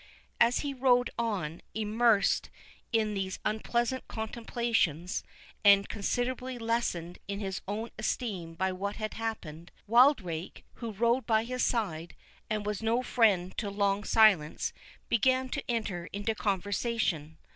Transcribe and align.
As 0.39 0.61
he 0.61 0.73
rode 0.73 1.11
on, 1.19 1.61
immersed 1.75 2.49
in 2.91 3.13
these 3.13 3.37
unpleasant 3.45 4.07
contemplations, 4.07 5.23
and 5.63 5.87
considerably 5.87 6.57
lessened 6.57 7.19
in 7.27 7.39
his 7.39 7.61
own 7.67 7.91
esteem 7.99 8.55
by 8.55 8.71
what 8.71 8.95
had 8.95 9.13
happened, 9.13 9.69
Wildrake, 9.85 10.65
who 10.73 10.91
rode 10.93 11.27
by 11.27 11.43
his 11.43 11.63
side, 11.63 12.15
and 12.49 12.65
was 12.65 12.81
no 12.81 13.03
friend 13.03 13.55
to 13.59 13.69
long 13.69 14.03
silence, 14.03 14.73
began 15.07 15.49
to 15.49 15.63
enter 15.69 16.07
into 16.11 16.33
conversation. 16.33 17.37